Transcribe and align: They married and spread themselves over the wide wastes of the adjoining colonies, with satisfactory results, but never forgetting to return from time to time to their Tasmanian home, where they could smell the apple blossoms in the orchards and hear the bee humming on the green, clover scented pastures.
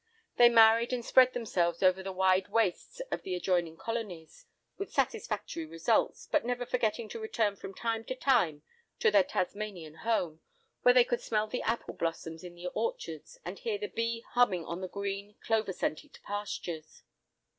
They 0.37 0.49
married 0.49 0.91
and 0.93 1.05
spread 1.05 1.33
themselves 1.33 1.83
over 1.83 2.01
the 2.01 2.11
wide 2.11 2.47
wastes 2.47 3.01
of 3.11 3.21
the 3.21 3.35
adjoining 3.35 3.77
colonies, 3.77 4.47
with 4.79 4.91
satisfactory 4.91 5.63
results, 5.63 6.27
but 6.31 6.43
never 6.43 6.65
forgetting 6.65 7.07
to 7.09 7.19
return 7.19 7.55
from 7.55 7.75
time 7.75 8.03
to 8.05 8.15
time 8.15 8.63
to 8.97 9.11
their 9.11 9.23
Tasmanian 9.23 9.97
home, 9.97 10.41
where 10.81 10.95
they 10.95 11.03
could 11.03 11.21
smell 11.21 11.45
the 11.45 11.61
apple 11.61 11.93
blossoms 11.93 12.43
in 12.43 12.55
the 12.55 12.65
orchards 12.73 13.37
and 13.45 13.59
hear 13.59 13.77
the 13.77 13.89
bee 13.89 14.25
humming 14.31 14.65
on 14.65 14.81
the 14.81 14.87
green, 14.87 15.35
clover 15.43 15.71
scented 15.71 16.17
pastures. 16.23 17.03